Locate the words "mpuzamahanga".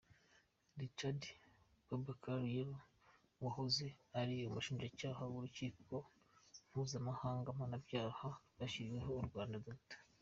6.69-7.47